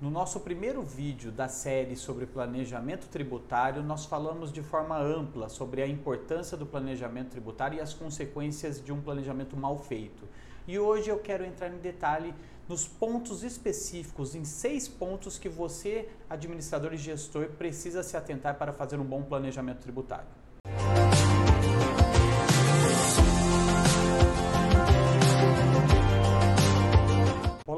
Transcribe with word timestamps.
No 0.00 0.10
nosso 0.10 0.40
primeiro 0.40 0.80
vídeo 0.80 1.30
da 1.30 1.46
série 1.46 1.94
sobre 1.94 2.24
planejamento 2.24 3.06
tributário, 3.08 3.82
nós 3.82 4.06
falamos 4.06 4.50
de 4.50 4.62
forma 4.62 4.98
ampla 4.98 5.50
sobre 5.50 5.82
a 5.82 5.86
importância 5.86 6.56
do 6.56 6.64
planejamento 6.64 7.28
tributário 7.28 7.76
e 7.76 7.82
as 7.82 7.92
consequências 7.92 8.82
de 8.82 8.94
um 8.94 9.02
planejamento 9.02 9.58
mal 9.58 9.76
feito. 9.76 10.26
E 10.66 10.78
hoje 10.78 11.10
eu 11.10 11.18
quero 11.18 11.44
entrar 11.44 11.68
em 11.68 11.76
detalhe 11.76 12.34
nos 12.66 12.88
pontos 12.88 13.42
específicos, 13.42 14.34
em 14.34 14.42
seis 14.42 14.88
pontos 14.88 15.38
que 15.38 15.50
você, 15.50 16.08
administrador 16.30 16.94
e 16.94 16.96
gestor, 16.96 17.48
precisa 17.58 18.02
se 18.02 18.16
atentar 18.16 18.56
para 18.56 18.72
fazer 18.72 18.98
um 18.98 19.04
bom 19.04 19.22
planejamento 19.22 19.80
tributário. 19.80 20.28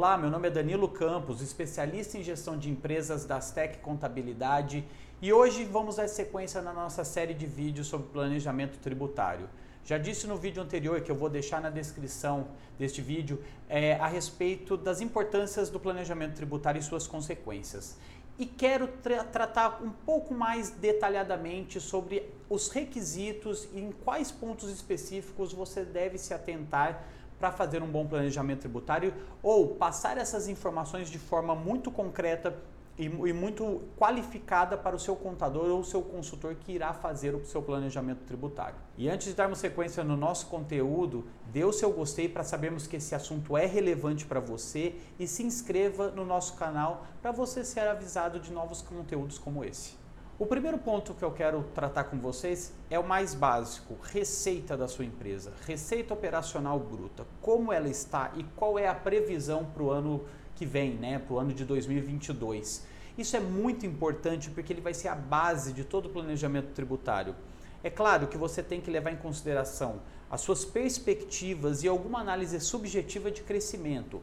Olá, 0.02 0.18
meu 0.18 0.30
nome 0.30 0.48
é 0.48 0.50
Danilo 0.50 0.88
Campos, 0.88 1.40
especialista 1.40 2.18
em 2.18 2.24
gestão 2.24 2.58
de 2.58 2.68
empresas 2.68 3.24
da 3.24 3.36
Astec 3.36 3.78
Contabilidade 3.78 4.84
e 5.20 5.32
hoje 5.32 5.64
vamos 5.64 5.94
dar 5.94 6.08
sequência 6.08 6.60
na 6.60 6.72
nossa 6.72 7.04
série 7.04 7.32
de 7.32 7.46
vídeos 7.46 7.86
sobre 7.86 8.08
planejamento 8.08 8.80
tributário. 8.80 9.48
Já 9.84 9.98
disse 9.98 10.26
no 10.26 10.36
vídeo 10.36 10.60
anterior 10.60 11.00
que 11.02 11.08
eu 11.12 11.14
vou 11.14 11.30
deixar 11.30 11.60
na 11.60 11.70
descrição 11.70 12.48
deste 12.76 13.00
vídeo 13.00 13.44
é, 13.68 13.94
a 13.94 14.08
respeito 14.08 14.76
das 14.76 15.00
importâncias 15.00 15.70
do 15.70 15.78
planejamento 15.78 16.34
tributário 16.34 16.80
e 16.80 16.82
suas 16.82 17.06
consequências. 17.06 17.96
E 18.36 18.44
quero 18.44 18.88
tra 18.88 19.22
tratar 19.22 19.84
um 19.84 19.90
pouco 19.90 20.34
mais 20.34 20.70
detalhadamente 20.70 21.80
sobre 21.80 22.28
os 22.50 22.70
requisitos 22.70 23.68
e 23.72 23.78
em 23.78 23.92
quais 23.92 24.32
pontos 24.32 24.68
específicos 24.68 25.52
você 25.52 25.84
deve 25.84 26.18
se 26.18 26.34
atentar 26.34 27.04
para 27.42 27.50
fazer 27.50 27.82
um 27.82 27.88
bom 27.88 28.06
planejamento 28.06 28.60
tributário 28.60 29.12
ou 29.42 29.74
passar 29.74 30.16
essas 30.16 30.46
informações 30.46 31.10
de 31.10 31.18
forma 31.18 31.56
muito 31.56 31.90
concreta 31.90 32.56
e, 32.96 33.06
e, 33.06 33.32
muito 33.32 33.80
qualificada 33.98 34.76
para 34.76 34.94
o 34.94 34.98
seu 34.98 35.16
contador 35.16 35.66
ou 35.70 35.82
seu 35.82 36.02
consultor 36.02 36.54
que 36.54 36.70
irá 36.70 36.92
fazer 36.92 37.34
o 37.34 37.44
seu 37.44 37.60
planejamento 37.60 38.20
tributário. 38.20 38.76
E 38.96 39.08
antes 39.08 39.26
de 39.26 39.34
darmos 39.34 39.58
sequência 39.58 40.04
no 40.04 40.16
nosso 40.16 40.46
conteúdo, 40.46 41.24
dê 41.52 41.64
o 41.64 41.72
seu 41.72 41.90
gostei 41.90 42.28
para 42.28 42.44
sabermos 42.44 42.86
que 42.86 42.94
esse 42.94 43.12
assunto 43.12 43.56
é 43.56 43.66
relevante 43.66 44.24
para 44.24 44.38
você 44.38 44.94
e 45.18 45.26
se 45.26 45.42
inscreva 45.42 46.12
no 46.12 46.24
nosso 46.24 46.54
canal 46.54 47.04
para 47.20 47.32
você 47.32 47.64
ser 47.64 47.88
avisado 47.88 48.38
de 48.38 48.52
novos 48.52 48.82
conteúdos 48.82 49.36
como 49.36 49.64
esse. 49.64 50.01
O 50.42 50.46
primeiro 50.46 50.76
ponto 50.76 51.14
que 51.14 51.22
eu 51.22 51.30
quero 51.30 51.62
tratar 51.72 52.02
com 52.02 52.18
vocês 52.18 52.72
é 52.90 52.98
o 52.98 53.06
mais 53.06 53.32
básico, 53.32 53.96
receita 54.02 54.76
da 54.76 54.88
sua 54.88 55.04
empresa, 55.04 55.52
receita 55.64 56.12
operacional 56.12 56.80
bruta, 56.80 57.24
como 57.40 57.72
ela 57.72 57.88
está 57.88 58.32
e 58.34 58.42
qual 58.56 58.76
é 58.76 58.88
a 58.88 58.94
previsão 58.94 59.64
para 59.64 59.84
o 59.84 59.90
ano 59.92 60.24
que 60.56 60.66
vem, 60.66 60.94
né, 60.94 61.20
para 61.20 61.34
o 61.34 61.38
ano 61.38 61.52
de 61.52 61.64
2022. 61.64 62.84
Isso 63.16 63.36
é 63.36 63.38
muito 63.38 63.86
importante 63.86 64.50
porque 64.50 64.72
ele 64.72 64.80
vai 64.80 64.92
ser 64.92 65.06
a 65.06 65.14
base 65.14 65.72
de 65.72 65.84
todo 65.84 66.06
o 66.06 66.10
planejamento 66.10 66.72
tributário. 66.74 67.36
É 67.84 67.88
claro 67.88 68.26
que 68.26 68.36
você 68.36 68.64
tem 68.64 68.80
que 68.80 68.90
levar 68.90 69.12
em 69.12 69.16
consideração 69.18 70.00
as 70.28 70.40
suas 70.40 70.64
perspectivas 70.64 71.84
e 71.84 71.88
alguma 71.88 72.18
análise 72.18 72.58
subjetiva 72.58 73.30
de 73.30 73.42
crescimento. 73.42 74.20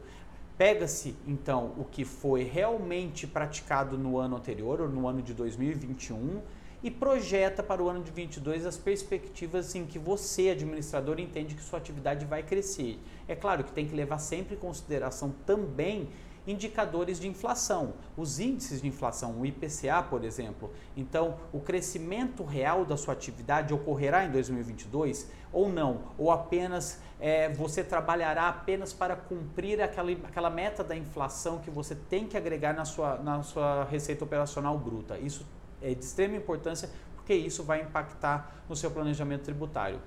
Pega-se 0.60 1.16
então 1.26 1.72
o 1.78 1.84
que 1.84 2.04
foi 2.04 2.42
realmente 2.42 3.26
praticado 3.26 3.96
no 3.96 4.18
ano 4.18 4.36
anterior, 4.36 4.82
ou 4.82 4.90
no 4.90 5.08
ano 5.08 5.22
de 5.22 5.32
2021, 5.32 6.42
e 6.82 6.90
projeta 6.90 7.62
para 7.62 7.82
o 7.82 7.88
ano 7.88 8.04
de 8.04 8.10
22 8.10 8.66
as 8.66 8.76
perspectivas 8.76 9.74
em 9.74 9.86
que 9.86 9.98
você, 9.98 10.50
administrador, 10.50 11.18
entende 11.18 11.54
que 11.54 11.62
sua 11.62 11.78
atividade 11.78 12.26
vai 12.26 12.42
crescer. 12.42 12.98
É 13.26 13.34
claro 13.34 13.64
que 13.64 13.72
tem 13.72 13.88
que 13.88 13.94
levar 13.94 14.18
sempre 14.18 14.54
em 14.54 14.58
consideração 14.58 15.34
também 15.46 16.10
indicadores 16.50 17.20
de 17.20 17.28
inflação, 17.28 17.94
os 18.16 18.40
índices 18.40 18.82
de 18.82 18.88
inflação, 18.88 19.40
o 19.40 19.46
IPCA, 19.46 20.02
por 20.08 20.24
exemplo. 20.24 20.70
Então, 20.96 21.36
o 21.52 21.60
crescimento 21.60 22.44
real 22.44 22.84
da 22.84 22.96
sua 22.96 23.14
atividade 23.14 23.72
ocorrerá 23.72 24.24
em 24.24 24.30
2022 24.30 25.28
ou 25.52 25.68
não? 25.68 26.02
Ou 26.18 26.30
apenas 26.30 27.00
é, 27.20 27.48
você 27.48 27.82
trabalhará 27.84 28.48
apenas 28.48 28.92
para 28.92 29.16
cumprir 29.16 29.80
aquela, 29.80 30.10
aquela 30.24 30.50
meta 30.50 30.82
da 30.82 30.96
inflação 30.96 31.58
que 31.58 31.70
você 31.70 31.94
tem 31.94 32.26
que 32.26 32.36
agregar 32.36 32.72
na 32.72 32.84
sua, 32.84 33.16
na 33.18 33.42
sua 33.42 33.84
receita 33.84 34.24
operacional 34.24 34.78
bruta? 34.78 35.18
Isso 35.18 35.46
é 35.82 35.94
de 35.94 36.04
extrema 36.04 36.36
importância 36.36 36.90
porque 37.14 37.34
isso 37.34 37.62
vai 37.62 37.82
impactar 37.82 38.62
no 38.68 38.74
seu 38.74 38.90
planejamento 38.90 39.42
tributário. 39.42 40.00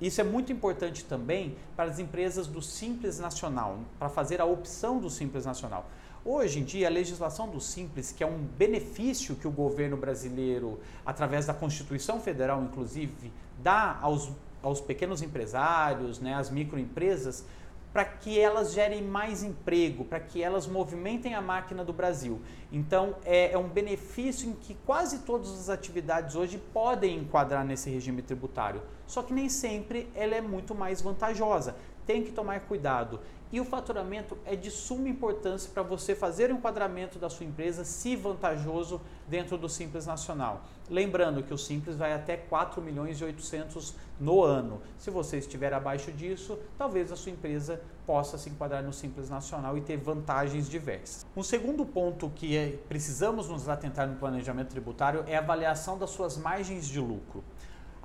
Isso 0.00 0.20
é 0.20 0.24
muito 0.24 0.52
importante 0.52 1.04
também 1.04 1.56
para 1.74 1.90
as 1.90 1.98
empresas 1.98 2.46
do 2.46 2.62
Simples 2.62 3.18
Nacional, 3.18 3.80
para 3.98 4.08
fazer 4.08 4.40
a 4.40 4.44
opção 4.44 5.00
do 5.00 5.10
Simples 5.10 5.44
Nacional. 5.44 5.90
Hoje 6.24 6.60
em 6.60 6.64
dia, 6.64 6.86
a 6.86 6.90
legislação 6.90 7.48
do 7.48 7.60
Simples, 7.60 8.12
que 8.12 8.22
é 8.22 8.26
um 8.26 8.38
benefício 8.38 9.34
que 9.34 9.48
o 9.48 9.50
governo 9.50 9.96
brasileiro, 9.96 10.78
através 11.04 11.46
da 11.46 11.54
Constituição 11.54 12.20
Federal, 12.20 12.62
inclusive, 12.62 13.32
dá 13.60 13.98
aos, 14.00 14.30
aos 14.62 14.80
pequenos 14.80 15.20
empresários, 15.20 16.20
né, 16.20 16.34
às 16.34 16.48
microempresas, 16.48 17.44
para 17.92 18.04
que 18.04 18.38
elas 18.38 18.72
gerem 18.72 19.02
mais 19.02 19.42
emprego, 19.42 20.04
para 20.04 20.20
que 20.20 20.42
elas 20.42 20.66
movimentem 20.66 21.34
a 21.34 21.40
máquina 21.40 21.84
do 21.84 21.92
Brasil. 21.92 22.40
Então, 22.70 23.16
é, 23.24 23.52
é, 23.52 23.58
um 23.58 23.68
benefício 23.68 24.48
em 24.48 24.52
que 24.52 24.74
quase 24.86 25.20
todas 25.20 25.50
as 25.52 25.68
atividades 25.68 26.34
hoje 26.34 26.58
podem 26.72 27.18
enquadrar 27.18 27.64
nesse 27.64 27.88
regime 27.90 28.22
tributário. 28.22 28.82
Só 29.06 29.22
que 29.22 29.32
nem 29.32 29.48
sempre 29.48 30.08
ela 30.14 30.34
é 30.34 30.40
muito 30.40 30.74
mais 30.74 31.00
vantajosa. 31.00 31.76
Tem 32.06 32.22
que 32.22 32.32
tomar 32.32 32.60
cuidado. 32.60 33.20
E 33.50 33.60
o 33.60 33.64
faturamento 33.64 34.36
é 34.44 34.54
de 34.54 34.70
suma 34.70 35.08
importância 35.08 35.70
para 35.72 35.82
você 35.82 36.14
fazer 36.14 36.50
o 36.50 36.54
enquadramento 36.54 37.18
da 37.18 37.30
sua 37.30 37.46
empresa 37.46 37.82
se 37.82 38.14
vantajoso 38.14 39.00
dentro 39.26 39.56
do 39.56 39.68
Simples 39.70 40.06
Nacional. 40.06 40.64
Lembrando 40.90 41.42
que 41.42 41.54
o 41.54 41.58
Simples 41.58 41.96
vai 41.96 42.12
até 42.12 42.36
4 42.36 42.82
milhões 42.82 43.20
e 43.20 43.24
800 43.24 43.94
no 44.20 44.42
ano. 44.42 44.82
Se 44.98 45.10
você 45.10 45.38
estiver 45.38 45.72
abaixo 45.72 46.12
disso, 46.12 46.58
talvez 46.76 47.10
a 47.10 47.16
sua 47.16 47.32
empresa 47.32 47.80
possa 48.06 48.36
se 48.36 48.50
enquadrar 48.50 48.82
no 48.82 48.92
Simples 48.92 49.30
Nacional 49.30 49.78
e 49.78 49.80
ter 49.80 49.96
vantagens 49.96 50.68
diversas. 50.68 51.26
Um 51.36 51.42
segundo 51.42 51.86
ponto 51.86 52.30
que 52.34 52.56
é, 52.56 52.78
precisamos 52.88 53.48
nos 53.48 53.68
atentar 53.68 54.06
no 54.06 54.16
planejamento 54.16 54.68
tributário 54.68 55.24
é 55.26 55.36
a 55.36 55.40
avaliação 55.40 55.98
das 55.98 56.10
suas 56.10 56.36
margens 56.36 56.86
de 56.86 57.00
lucro. 57.00 57.42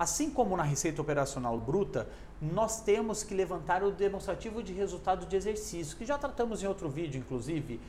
Assim 0.03 0.30
como 0.30 0.58
na 0.58 0.64
receita 0.64 1.02
operacional 1.02 1.58
bruta, 1.58 2.09
nós 2.41 2.81
temos 2.81 3.24
que 3.24 3.34
levantar 3.34 3.81
o 3.84 3.90
demonstrativo 3.90 4.62
de 4.62 4.74
resultado 4.74 5.25
de 5.25 5.34
exercício, 5.34 5.96
que 5.96 6.06
já 6.06 6.18
tratamos 6.18 6.62
em 6.62 6.68
outro 6.68 6.90
vídeo, 6.90 7.18
inclusive, 7.18 7.80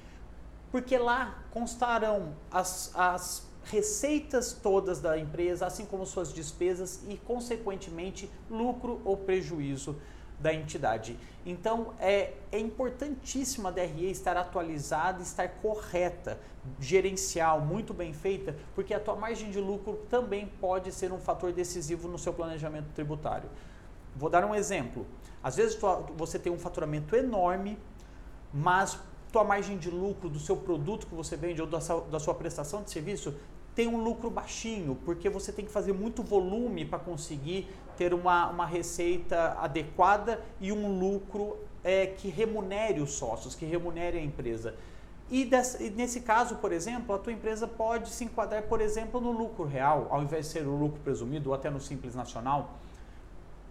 porque 0.71 0.97
lá 0.97 1.43
constarão 1.51 2.37
as, 2.53 2.93
as 2.95 3.49
receitas 3.65 4.53
todas 4.53 5.01
da 5.01 5.19
empresa, 5.19 5.67
assim 5.67 5.85
como 5.85 6.07
suas 6.07 6.33
despesas 6.33 7.03
e, 7.09 7.17
consequentemente, 7.17 8.31
lucro 8.49 9.03
ou 9.05 9.17
prejuízo 9.17 9.97
da 10.39 10.53
entidade. 10.53 11.17
Então 11.47 11.95
é, 11.99 12.33
é 12.51 12.59
importantíssimo 12.59 13.69
a 13.69 13.71
DRE 13.71 14.11
estar 14.11 14.37
atualizada, 14.37 15.23
estar 15.23 15.49
correta, 15.49 16.39
gerencial, 16.81 17.61
muito 17.61 17.93
bem 17.93 18.13
feita, 18.13 18.57
porque 18.75 18.95
a 18.95 19.01
tua 19.01 19.15
margem 19.15 19.51
de 19.51 19.61
lucro 19.61 20.07
também 20.09 20.47
pode 20.61 20.93
ser 20.93 21.13
um 21.13 21.19
fator 21.19 21.53
decisivo 21.53 22.09
no 22.09 22.19
seu 22.19 22.33
planejamento 22.33 22.87
tributário. 22.95 23.49
Vou 24.17 24.31
dar 24.31 24.45
um 24.45 24.55
exemplo. 24.55 25.07
Às 25.43 25.57
vezes 25.57 25.79
você 26.17 26.39
tem 26.39 26.53
um 26.53 26.59
faturamento 26.59 27.15
enorme, 27.15 27.79
mas 28.53 28.99
tua 29.31 29.45
margem 29.45 29.77
de 29.77 29.91
lucro 29.91 30.29
do 30.29 30.39
seu 30.39 30.57
produto 30.57 31.07
que 31.07 31.15
você 31.15 31.37
vende 31.37 31.61
ou 31.61 31.67
da 31.67 31.81
sua, 31.81 32.01
da 32.03 32.21
sua 32.21 32.35
prestação 32.35 32.83
de 32.83 32.91
serviço 32.91 33.35
tem 33.75 33.89
um 33.89 34.03
lucro 34.03 34.31
baixinho, 34.31 34.97
porque 35.05 35.29
você 35.29 35.53
tem 35.53 35.65
que 35.65 35.71
fazer 35.71 35.93
muito 35.93 36.23
volume 36.23 36.85
para 36.85 36.99
conseguir 36.99 37.69
ter 37.97 38.15
uma, 38.15 38.49
uma 38.49 38.67
receita 38.67 39.57
adequada 39.61 40.41
e 40.61 40.71
um 40.71 40.99
lucro 40.99 41.57
é, 41.83 42.07
que 42.07 42.29
remunere 42.29 43.01
os 43.01 43.13
sócios, 43.13 43.55
que 43.55 43.65
remunere 43.65 44.19
a 44.19 44.23
empresa. 44.23 44.75
E, 45.31 45.51
e, 45.81 45.91
nesse 45.91 46.21
caso, 46.21 46.57
por 46.57 46.73
exemplo, 46.73 47.15
a 47.15 47.19
tua 47.19 47.33
empresa 47.33 47.67
pode 47.67 48.11
se 48.11 48.25
enquadrar, 48.25 48.63
por 48.65 48.81
exemplo, 48.81 49.21
no 49.21 49.33
lucro 49.33 49.65
real, 49.65 50.07
ao 50.11 50.23
invés 50.23 50.47
de 50.47 50.53
ser 50.53 50.67
o 50.67 50.77
lucro 50.77 51.01
presumido 51.01 51.51
ou 51.51 51.55
até 51.55 51.71
no 51.71 51.81
simples 51.81 52.15
nacional. 52.15 52.75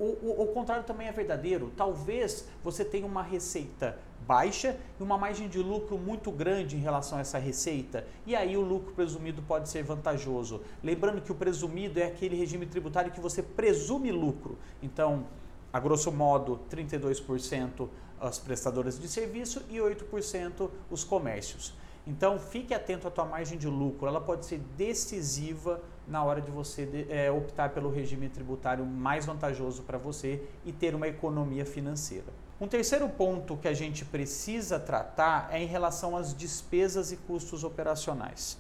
O, 0.04 0.18
o, 0.22 0.44
o 0.44 0.48
contrário 0.48 0.84
também 0.84 1.08
é 1.08 1.12
verdadeiro. 1.14 1.72
Talvez 1.78 2.46
você 2.62 2.84
tenha 2.84 3.06
uma 3.06 3.24
receita 3.24 3.98
baixa 4.28 4.78
e 5.00 5.04
uma 5.04 5.18
margem 5.18 5.48
de 5.48 5.60
lucro 5.60 5.98
muito 5.98 6.30
grande 6.30 6.76
em 6.76 6.80
relação 6.80 7.18
a 7.18 7.22
essa 7.22 7.38
receita, 7.38 8.06
e 8.26 8.36
aí 8.36 8.56
o 8.56 8.62
lucro 8.62 8.94
presumido 8.94 9.42
pode 9.42 9.70
ser 9.70 9.84
vantajoso. 9.84 10.62
Lembrando 10.84 11.22
que 11.22 11.32
o 11.32 11.36
presumido 11.36 12.00
é 12.00 12.06
aquele 12.06 12.36
regime 12.36 12.66
tributário 12.66 13.12
que 13.12 13.20
você 13.20 13.42
presume 13.42 14.12
lucro. 14.12 14.58
Então, 14.82 15.26
a 15.72 15.80
grosso 15.80 16.12
modo, 16.12 16.60
32% 16.70 17.88
as 18.20 18.40
prestadoras 18.40 19.00
de 19.00 19.08
serviço 19.08 19.64
e 19.70 19.78
8% 19.78 20.70
os 20.90 21.04
comércios. 21.04 21.74
Então 22.06 22.38
fique 22.38 22.74
atento 22.74 23.08
à 23.08 23.12
tua 23.12 23.26
margem 23.26 23.58
de 23.58 23.68
lucro, 23.68 24.08
ela 24.08 24.20
pode 24.20 24.46
ser 24.46 24.60
decisiva 24.78 25.82
na 26.08 26.24
hora 26.24 26.42
de 26.42 26.52
você 26.52 27.08
é, 27.10 27.32
optar 27.32 27.70
pelo 27.70 27.90
regime 27.90 28.30
tributário 28.30 28.86
mais 28.86 29.26
vantajoso 29.26 29.84
para 29.84 29.98
você 29.98 30.42
e 30.66 30.72
ter 30.72 30.96
uma 30.96 31.08
economia 31.08 31.66
financeira. 31.66 32.28
Um 32.60 32.68
terceiro 32.68 33.10
ponto 33.10 33.58
que 33.58 33.68
a 33.68 33.74
gente 33.74 34.06
precisa 34.06 34.80
tratar 34.80 35.50
é 35.52 35.62
em 35.62 35.66
relação 35.66 36.16
às 36.16 36.36
despesas 36.36 37.12
e 37.12 37.18
custos 37.18 37.64
operacionais. 37.64 38.58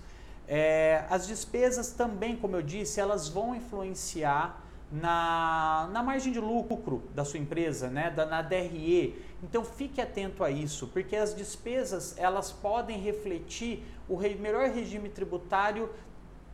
É, 0.47 1.05
as 1.09 1.25
despesas 1.25 1.91
também, 1.91 2.35
como 2.35 2.55
eu 2.55 2.61
disse, 2.61 2.99
elas 2.99 3.29
vão 3.29 3.55
influenciar 3.55 4.61
na, 4.91 5.89
na 5.91 6.03
margem 6.03 6.31
de 6.31 6.39
lucro 6.39 7.03
da 7.15 7.25
sua 7.25 7.39
empresa, 7.39 7.89
né, 7.89 8.11
da, 8.11 8.25
na 8.25 8.41
DRE. 8.41 9.15
Então 9.41 9.63
fique 9.63 9.99
atento 9.99 10.43
a 10.43 10.51
isso, 10.51 10.87
porque 10.87 11.15
as 11.15 11.35
despesas 11.35 12.15
elas 12.17 12.51
podem 12.51 12.99
refletir 12.99 13.83
o 14.07 14.15
re, 14.15 14.35
melhor 14.35 14.69
regime 14.69 15.09
tributário, 15.09 15.89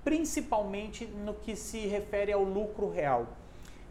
principalmente 0.09 1.05
no 1.05 1.35
que 1.35 1.55
se 1.55 1.85
refere 1.85 2.31
ao 2.31 2.43
lucro 2.43 2.89
real. 2.89 3.27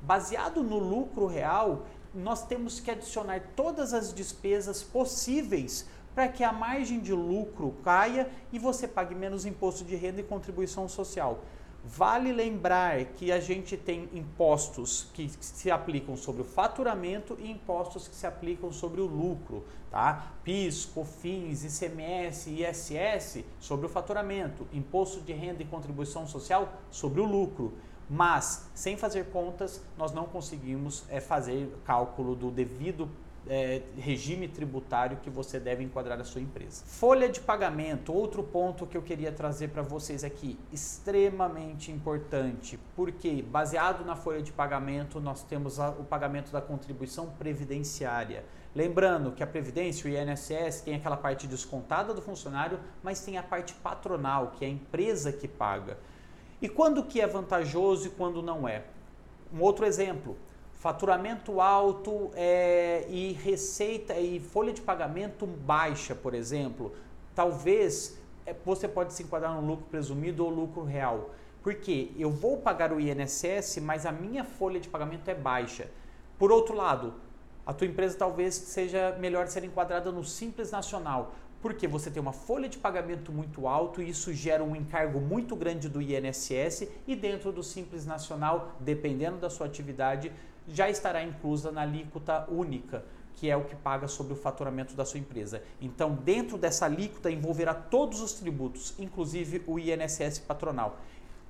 Baseado 0.03 0.65
no 0.65 0.77
lucro 0.77 1.29
real, 1.29 1.87
nós 2.13 2.45
temos 2.45 2.81
que 2.81 2.91
adicionar 2.91 3.41
todas 3.55 3.95
as 3.95 4.13
despesas 4.13 4.83
possíveis 4.83 5.87
para 6.17 6.27
que 6.27 6.43
a 6.43 6.53
margem 6.53 6.99
de 6.99 7.13
lucro 7.13 7.73
caia 7.85 8.29
e 8.53 8.59
você 8.59 8.89
pague 8.89 9.15
menos 9.15 9.47
imposto 9.47 9.85
de 9.85 9.95
renda 9.95 10.21
e 10.21 10.25
contribuição 10.25 10.89
social. 10.89 11.39
Vale 11.85 12.33
lembrar 12.33 13.05
que 13.05 13.31
a 13.31 13.39
gente 13.39 13.77
tem 13.77 14.09
impostos 14.13 15.07
que 15.15 15.31
se 15.41 15.71
aplicam 15.71 16.17
sobre 16.17 16.43
o 16.43 16.45
faturamento 16.45 17.37
e 17.41 17.51
impostos 17.51 18.09
que 18.09 18.17
se 18.17 18.27
aplicam 18.27 18.73
sobre 18.73 19.01
o 19.01 19.07
lucro, 19.07 19.65
tá? 19.91 20.33
PIS, 20.43 20.87
COFINS, 20.87 21.65
ICMS, 21.65 22.51
ISS 22.51 23.45
sobre 23.61 23.87
o 23.87 23.89
faturamento, 23.89 24.67
imposto 24.73 25.21
de 25.21 25.33
renda 25.33 25.63
e 25.63 25.67
contribuição 25.67 26.27
social 26.27 26.73
sobre 26.91 27.21
o 27.21 27.25
lucro. 27.25 27.73
Mas, 28.11 28.69
sem 28.75 28.97
fazer 28.97 29.27
contas, 29.27 29.83
nós 29.97 30.13
não 30.13 30.25
conseguimos 30.25 31.05
é, 31.09 31.21
fazer 31.21 31.73
cálculo 31.85 32.35
do 32.35 32.51
devido 32.51 33.09
é, 33.49 33.83
regime 33.97 34.47
tributário 34.47 35.17
que 35.19 35.31
você 35.31 35.59
deve 35.59 35.83
enquadrar 35.83 36.21
a 36.21 36.25
sua 36.25 36.41
empresa. 36.41 36.85
Folha 36.87 37.29
de 37.29 37.41
pagamento, 37.41 38.13
outro 38.13 38.43
ponto 38.43 38.87
que 38.87 38.97
eu 38.97 39.03
queria 39.03 39.33
trazer 39.33 39.69
para 39.69 39.83
vocês 39.83 40.23
aqui, 40.23 40.59
extremamente 40.73 41.91
importante, 41.91 42.79
porque 42.95 43.43
baseado 43.43 44.05
na 44.05 44.15
folha 44.15 44.43
de 44.43 44.53
pagamento 44.53 45.21
nós 45.21 45.43
temos 45.43 45.81
a, 45.81 45.91
o 45.91 46.05
pagamento 46.05 46.53
da 46.53 46.61
contribuição 46.61 47.31
previdenciária. 47.39 48.45
Lembrando 48.75 49.33
que 49.33 49.43
a 49.43 49.47
Previdência, 49.47 50.09
o 50.09 50.15
INSS, 50.15 50.83
tem 50.83 50.95
aquela 50.95 51.17
parte 51.17 51.47
descontada 51.47 52.13
do 52.13 52.21
funcionário, 52.21 52.79
mas 53.03 53.21
tem 53.21 53.39
a 53.39 53.43
parte 53.43 53.75
patronal, 53.75 54.53
que 54.57 54.65
é 54.65 54.69
a 54.69 54.71
empresa 54.71 55.33
que 55.33 55.49
paga. 55.49 55.99
E 56.61 56.69
quando 56.69 57.03
que 57.05 57.21
é 57.21 57.27
vantajoso 57.27 58.09
e 58.09 58.11
quando 58.11 58.43
não 58.43 58.69
é? 58.69 58.85
Um 59.53 59.63
outro 59.63 59.87
exemplo, 59.87 60.37
faturamento 60.79 61.61
alto 61.61 62.31
é, 62.35 63.05
e 63.09 63.33
receita 63.33 64.15
e 64.15 64.39
folha 64.39 64.73
de 64.73 64.81
pagamento 64.81 65.45
baixa, 65.47 66.15
por 66.15 66.35
exemplo, 66.35 66.95
talvez 67.35 68.17
é, 68.47 68.55
você 68.65 68.87
pode 68.87 69.13
se 69.13 69.25
enquadrar 69.25 69.55
no 69.55 69.67
lucro 69.67 69.87
presumido 69.91 70.45
ou 70.45 70.51
lucro 70.51 70.85
real. 70.85 71.31
Porque 71.63 72.13
eu 72.17 72.31
vou 72.31 72.59
pagar 72.59 72.93
o 72.93 73.01
INSS, 73.01 73.79
mas 73.83 74.07
a 74.07 74.13
minha 74.13 74.45
folha 74.45 74.79
de 74.79 74.89
pagamento 74.89 75.29
é 75.29 75.35
baixa. 75.35 75.89
Por 76.39 76.53
outro 76.53 76.75
lado, 76.75 77.15
a 77.67 77.75
tua 77.75 77.87
empresa 77.87 78.17
talvez 78.17 78.55
seja 78.55 79.17
melhor 79.19 79.49
ser 79.49 79.65
enquadrada 79.65 80.13
no 80.13 80.25
Simples 80.25 80.71
Nacional, 80.71 81.35
porque 81.61 81.89
você 81.89 82.09
tem 82.09 82.23
uma 82.23 82.33
folha 82.33 82.69
de 82.69 82.79
pagamento 82.79 83.33
muito 83.33 83.67
alto 83.67 84.01
e 84.01 84.09
isso 84.09 84.33
gera 84.33 84.63
um 84.63 84.77
encargo 84.77 85.21
muito 85.21 85.57
grande 85.57 85.89
do 85.89 86.01
INSS 86.01 86.89
e 87.07 87.17
dentro 87.17 87.51
do 87.51 87.65
Simples 87.65 88.07
Nacional, 88.07 88.77
dependendo 88.79 89.39
da 89.39 89.51
sua 89.51 89.67
atividade, 89.67 90.33
já 90.69 90.89
estará 90.89 91.23
inclusa 91.23 91.73
na 91.73 91.83
alíquota 91.83 92.47
única, 92.51 93.05
que 93.35 93.49
é 93.49 93.57
o 93.57 93.65
que 93.65 93.77
paga 93.77 94.09
sobre 94.09 94.33
o 94.33 94.37
faturamento 94.37 94.95
da 94.95 95.05
sua 95.05 95.21
empresa. 95.21 95.63
Então, 95.81 96.15
dentro 96.15 96.59
dessa 96.59 96.87
alíquota 96.87 97.31
envolverá 97.31 97.73
todos 97.73 98.21
os 98.21 98.33
tributos, 98.33 98.95
inclusive 98.99 99.63
o 99.67 99.79
INSS 99.79 100.41
patronal. 100.41 100.99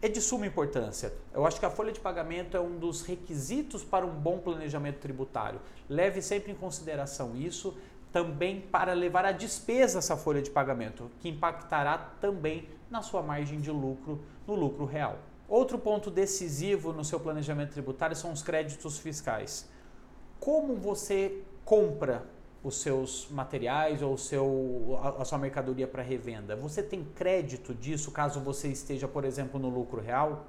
É 0.00 0.08
de 0.08 0.20
suma 0.20 0.46
importância. 0.46 1.12
Eu 1.34 1.44
acho 1.46 1.58
que 1.58 1.66
a 1.66 1.70
folha 1.70 1.90
de 1.90 1.98
pagamento 1.98 2.56
é 2.56 2.60
um 2.60 2.78
dos 2.78 3.02
requisitos 3.02 3.82
para 3.82 4.06
um 4.06 4.14
bom 4.14 4.38
planejamento 4.38 4.98
tributário. 4.98 5.60
Leve 5.88 6.22
sempre 6.22 6.52
em 6.52 6.54
consideração 6.54 7.34
isso, 7.34 7.76
também 8.12 8.60
para 8.60 8.92
levar 8.92 9.24
a 9.24 9.32
despesa 9.32 9.98
essa 9.98 10.16
folha 10.16 10.40
de 10.40 10.50
pagamento, 10.50 11.10
que 11.20 11.28
impactará 11.28 11.98
também 12.20 12.68
na 12.90 13.02
sua 13.02 13.22
margem 13.22 13.60
de 13.60 13.70
lucro, 13.70 14.22
no 14.46 14.54
lucro 14.54 14.84
real. 14.84 15.18
Outro 15.48 15.78
ponto 15.78 16.10
decisivo 16.10 16.92
no 16.92 17.02
seu 17.02 17.18
planejamento 17.18 17.72
tributário 17.72 18.14
são 18.14 18.30
os 18.32 18.42
créditos 18.42 18.98
fiscais. 18.98 19.66
Como 20.38 20.76
você 20.76 21.42
compra 21.64 22.26
os 22.62 22.82
seus 22.82 23.28
materiais 23.30 24.02
ou 24.02 24.18
seu, 24.18 24.98
a, 25.18 25.24
sua 25.24 25.38
mercadoria 25.38 25.88
para 25.88 26.02
revenda? 26.02 26.54
Você 26.54 26.82
tem 26.82 27.02
crédito 27.02 27.74
disso 27.74 28.10
caso 28.10 28.40
você 28.40 28.68
esteja, 28.68 29.08
por 29.08 29.24
exemplo, 29.24 29.58
no 29.58 29.70
lucro 29.70 30.02
real? 30.02 30.46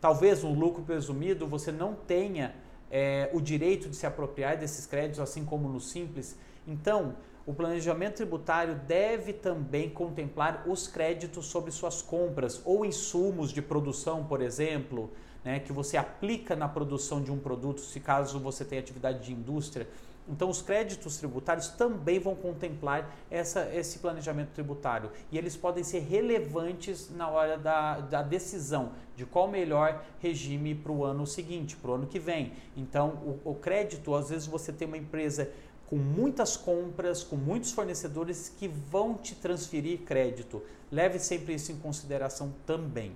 Talvez 0.00 0.42
no 0.42 0.54
lucro 0.54 0.82
presumido 0.82 1.46
você 1.46 1.70
não 1.70 1.94
tenha 1.94 2.54
é, 2.90 3.28
o 3.34 3.40
direito 3.40 3.88
de 3.88 3.96
se 3.96 4.06
apropriar 4.06 4.56
desses 4.56 4.86
créditos, 4.86 5.20
assim 5.20 5.44
como 5.44 5.68
no 5.68 5.78
simples. 5.78 6.38
Então, 6.66 7.16
o 7.44 7.52
planejamento 7.52 8.16
tributário 8.16 8.74
deve 8.86 9.32
também 9.32 9.90
contemplar 9.90 10.64
os 10.66 10.86
créditos 10.86 11.46
sobre 11.46 11.70
suas 11.70 12.00
compras 12.00 12.60
ou 12.64 12.84
insumos 12.84 13.50
de 13.50 13.60
produção, 13.60 14.24
por 14.24 14.40
exemplo, 14.40 15.10
né, 15.44 15.58
que 15.58 15.72
você 15.72 15.96
aplica 15.96 16.54
na 16.54 16.68
produção 16.68 17.20
de 17.20 17.32
um 17.32 17.38
produto, 17.38 17.80
se 17.80 17.98
caso 17.98 18.38
você 18.38 18.64
tenha 18.64 18.80
atividade 18.80 19.24
de 19.24 19.32
indústria. 19.32 19.88
Então, 20.28 20.48
os 20.48 20.62
créditos 20.62 21.16
tributários 21.16 21.66
também 21.68 22.20
vão 22.20 22.36
contemplar 22.36 23.12
essa, 23.28 23.68
esse 23.74 23.98
planejamento 23.98 24.50
tributário 24.50 25.10
e 25.32 25.36
eles 25.36 25.56
podem 25.56 25.82
ser 25.82 25.98
relevantes 25.98 27.10
na 27.10 27.28
hora 27.28 27.58
da, 27.58 27.98
da 27.98 28.22
decisão 28.22 28.92
de 29.16 29.26
qual 29.26 29.48
melhor 29.48 30.00
regime 30.20 30.76
para 30.76 30.92
o 30.92 31.04
ano 31.04 31.26
seguinte, 31.26 31.74
para 31.74 31.90
o 31.90 31.94
ano 31.94 32.06
que 32.06 32.20
vem. 32.20 32.52
Então, 32.76 33.40
o, 33.44 33.50
o 33.50 33.54
crédito, 33.56 34.14
às 34.14 34.30
vezes 34.30 34.46
você 34.46 34.72
tem 34.72 34.86
uma 34.86 34.96
empresa 34.96 35.50
com 35.92 35.98
muitas 35.98 36.56
compras, 36.56 37.22
com 37.22 37.36
muitos 37.36 37.70
fornecedores 37.70 38.50
que 38.58 38.66
vão 38.66 39.12
te 39.12 39.34
transferir 39.34 39.98
crédito. 40.06 40.62
Leve 40.90 41.18
sempre 41.18 41.52
isso 41.52 41.70
em 41.70 41.76
consideração 41.76 42.54
também. 42.64 43.14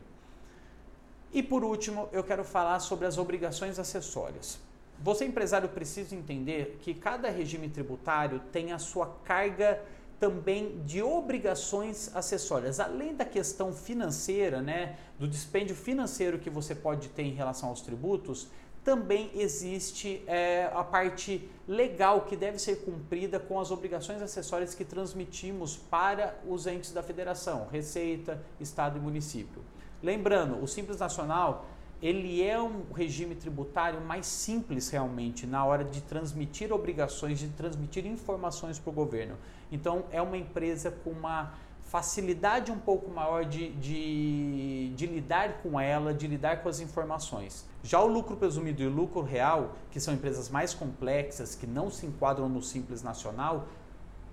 E 1.32 1.43
por 1.43 1.64
último, 1.64 2.06
eu 2.12 2.23
quero 2.23 2.44
falar 2.44 2.78
sobre 2.81 3.06
as 3.06 3.17
obrigações 3.17 3.78
acessórias. 3.78 4.58
Você, 5.02 5.25
empresário, 5.25 5.70
precisa 5.70 6.14
entender 6.14 6.78
que 6.82 6.93
cada 6.93 7.31
regime 7.31 7.70
tributário 7.70 8.43
tem 8.52 8.73
a 8.73 8.79
sua 8.79 9.06
carga 9.25 9.82
também 10.20 10.82
de 10.84 11.02
obrigações 11.02 12.14
acessórias, 12.14 12.79
além 12.79 13.17
da 13.17 13.25
questão 13.25 13.72
financeira, 13.72 14.60
né, 14.60 14.98
do 15.19 15.27
dispêndio 15.27 15.74
financeiro 15.74 16.39
que 16.39 16.50
você 16.50 16.74
pode 16.74 17.08
ter 17.08 17.22
em 17.22 17.32
relação 17.32 17.70
aos 17.70 17.81
tributos, 17.81 18.48
também 18.86 19.32
existe 19.34 20.22
é, 20.28 20.70
a 20.72 20.84
parte 20.84 21.50
legal 21.66 22.20
que 22.20 22.36
deve 22.36 22.56
ser 22.56 22.84
cumprida 22.84 23.40
com 23.40 23.58
as 23.58 23.72
obrigações 23.72 24.22
acessórias 24.22 24.76
que 24.76 24.84
transmitimos 24.84 25.76
para 25.76 26.38
os 26.46 26.69
entes 26.69 26.93
da 26.93 27.02
federação, 27.02 27.66
Receita, 27.72 28.40
Estado 28.60 28.96
e 28.96 29.00
município. 29.00 29.60
Lembrando, 30.00 30.62
o 30.62 30.69
Simples 30.69 31.00
Nacional 31.00 31.66
ele 32.00 32.40
é 32.40 32.60
um 32.60 32.93
regime 32.94 33.34
tributário 33.34 34.00
mais 34.00 34.26
simples 34.26 34.88
realmente 34.88 35.48
na 35.48 35.64
hora 35.64 35.82
de 35.82 36.00
transmitir 36.02 36.72
obrigações, 36.72 37.40
de 37.40 37.48
transmitir 37.48 38.06
informações 38.06 38.78
para 38.78 38.90
o 38.90 38.93
governo. 38.93 39.36
Então 39.72 40.05
é 40.12 40.22
uma 40.22 40.36
empresa 40.36 40.93
com 40.93 41.10
uma 41.10 41.55
facilidade 41.96 42.70
um 42.70 42.79
pouco 42.79 43.10
maior 43.10 43.46
de, 43.46 43.70
de, 43.76 44.93
de, 44.94 45.06
lidar 45.06 45.62
com 45.62 45.81
ela, 45.81 46.12
de 46.12 46.26
lidar 46.26 46.62
com 46.62 46.69
as 46.69 46.79
informações. 46.79 47.65
Já 47.82 47.98
o 48.03 48.06
lucro 48.06 48.36
presumido 48.36 48.82
e 48.82 48.86
o 48.86 48.91
lucro 48.91 49.22
real, 49.22 49.74
que 49.91 49.98
são 49.98 50.12
empresas 50.12 50.50
mais 50.50 50.74
complexas, 50.74 51.55
que 51.55 51.67
não 51.67 51.91
se 51.91 52.05
enquadram 52.05 52.50
no 52.50 52.62
Simples 52.62 53.03
Nacional, 53.03 53.67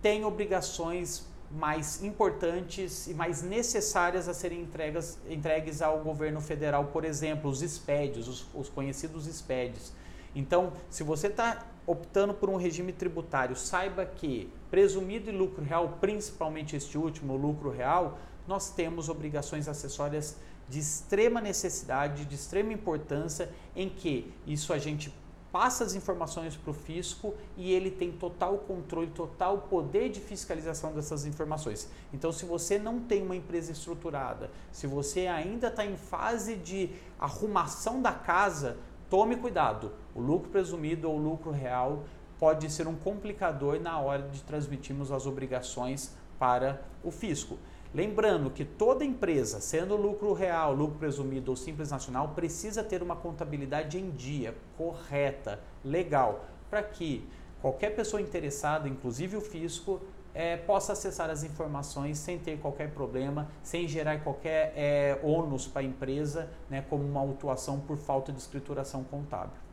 têm 0.02 0.26
obrigações 0.26 1.26
mais 1.50 2.04
importantes 2.04 3.08
e 3.08 3.14
mais 3.14 3.42
necessárias 3.42 4.28
a 4.28 4.34
serem 4.34 4.60
entregas, 4.60 5.18
entregues 5.30 5.82
ao 5.82 6.00
governo 6.00 6.42
federal, 6.42 6.88
por 6.88 7.06
exemplo, 7.06 7.50
os 7.50 7.62
SPEDs, 7.62 8.28
os, 8.28 8.46
os 8.54 8.68
conhecidos 8.68 9.26
SPEDs. 9.26 9.94
Então, 10.36 10.74
se 10.90 11.04
você 11.04 11.28
está 11.28 11.66
optando 11.86 12.34
por 12.34 12.50
um 12.50 12.56
regime 12.56 12.94
tributário, 12.94 13.56
saiba 13.56 14.06
que 14.06 14.50
presumido 14.72 15.30
e 15.30 15.34
lucro 15.34 15.64
real, 15.64 15.98
principalmente 16.00 16.76
este 16.76 16.98
último, 16.98 17.36
lucro 17.36 17.70
real, 17.70 18.18
nós 18.48 18.72
temos 18.72 19.10
obrigações 19.10 19.68
acessórias 19.68 20.38
de 20.68 20.80
extrema 20.80 21.42
necessidade, 21.42 22.26
de 22.26 22.36
extrema 22.36 22.74
importância, 22.74 23.50
em 23.76 23.90
que 23.90 24.34
isso 24.48 24.74
a 24.74 24.78
gente 24.78 25.14
passa 25.54 25.84
as 25.84 25.94
informações 25.94 26.56
para 26.56 26.72
o 26.72 26.74
fisco 26.74 27.36
e 27.56 27.72
ele 27.72 27.92
tem 27.92 28.12
total 28.12 28.58
controle, 28.58 29.12
total 29.12 29.60
poder 29.70 30.10
de 30.10 30.20
fiscalização 30.20 30.94
dessas 30.94 31.28
informações. 31.28 31.88
Então, 32.12 32.32
se 32.32 32.44
você 32.44 32.80
não 32.80 33.00
tem 33.00 33.22
uma 33.22 33.36
empresa 33.36 33.72
estruturada, 33.72 34.50
se 34.72 34.88
você 34.88 35.28
ainda 35.28 35.68
está 35.68 35.86
em 35.86 35.96
fase 35.96 36.56
de 36.56 36.90
arrumação 37.20 38.02
da 38.02 38.12
casa, 38.12 38.78
tome 39.10 39.36
cuidado. 39.36 39.92
O 40.16 40.22
lucro 40.22 40.50
presumido 40.50 41.10
ou 41.10 41.18
o 41.18 41.22
lucro 41.22 41.52
real 41.52 42.04
pode 42.40 42.70
ser 42.72 42.88
um 42.88 42.96
complicador 42.96 43.80
na 43.80 44.00
hora 44.00 44.24
de 44.24 44.42
transmitirmos 44.44 45.12
as 45.12 45.26
obrigações 45.26 46.14
para 46.38 46.82
o 47.04 47.12
fisco. 47.12 47.58
Lembrando 47.94 48.50
que 48.50 48.66
toda 48.66 49.06
empresa, 49.06 49.62
sendo 49.62 49.96
lucro 49.96 50.34
real, 50.34 50.74
lucro 50.74 50.98
presumido 50.98 51.52
ou 51.52 51.56
simples 51.56 51.92
nacional, 51.92 52.30
precisa 52.30 52.84
ter 52.84 53.04
uma 53.04 53.16
contabilidade 53.16 54.00
em 54.00 54.10
dia, 54.10 54.56
correta, 54.76 55.60
legal, 55.86 56.46
para 56.72 56.82
que 56.82 57.28
qualquer 57.62 57.92
pessoa 57.92 58.20
interessada, 58.20 58.90
inclusive 58.90 59.38
o 59.38 59.42
fisco, 59.42 60.02
é, 60.34 60.58
possa 60.58 60.94
acessar 60.94 61.30
as 61.30 61.44
informações 61.44 62.18
sem 62.18 62.40
ter 62.40 62.58
qualquer 62.60 62.92
problema, 62.92 63.48
sem 63.62 63.88
gerar 63.88 64.20
qualquer 64.24 64.74
é, 64.76 65.20
ônus 65.24 65.68
para 65.68 65.82
a 65.82 65.86
empresa, 65.86 66.50
né, 66.70 66.84
como 66.90 67.04
uma 67.04 67.20
autuação 67.20 67.80
por 67.80 67.98
falta 67.98 68.32
de 68.32 68.40
escrituração 68.40 69.04
contábil. 69.04 69.64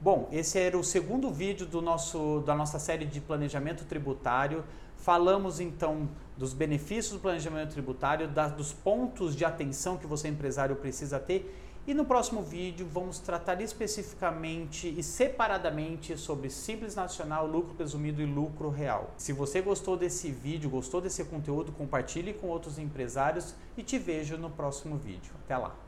Bom, 0.00 0.28
esse 0.30 0.58
era 0.58 0.76
o 0.76 0.84
segundo 0.84 1.30
vídeo 1.32 1.66
do 1.66 1.80
nosso, 1.80 2.42
da 2.46 2.54
nossa 2.54 2.78
série 2.78 3.06
de 3.06 3.20
planejamento 3.20 3.84
tributário. 3.86 4.62
Falamos 4.98 5.58
então 5.58 6.08
dos 6.36 6.52
benefícios 6.52 7.14
do 7.14 7.20
planejamento 7.20 7.72
tributário, 7.72 8.28
da, 8.28 8.46
dos 8.46 8.72
pontos 8.72 9.34
de 9.34 9.44
atenção 9.44 9.96
que 9.96 10.06
você 10.06 10.28
empresário 10.28 10.76
precisa 10.76 11.18
ter 11.18 11.50
e 11.86 11.94
no 11.94 12.04
próximo 12.04 12.42
vídeo 12.42 12.88
vamos 12.90 13.20
tratar 13.20 13.60
especificamente 13.60 14.88
e 14.88 15.02
separadamente 15.02 16.16
sobre 16.18 16.50
Simples 16.50 16.96
Nacional, 16.96 17.46
lucro 17.46 17.74
presumido 17.74 18.20
e 18.20 18.26
lucro 18.26 18.70
real. 18.70 19.12
Se 19.16 19.32
você 19.32 19.60
gostou 19.60 19.96
desse 19.96 20.30
vídeo, 20.30 20.68
gostou 20.68 21.00
desse 21.00 21.24
conteúdo, 21.24 21.70
compartilhe 21.70 22.32
com 22.32 22.48
outros 22.48 22.78
empresários 22.78 23.54
e 23.76 23.82
te 23.82 23.98
vejo 23.98 24.36
no 24.36 24.50
próximo 24.50 24.96
vídeo. 24.96 25.32
Até 25.44 25.56
lá! 25.56 25.76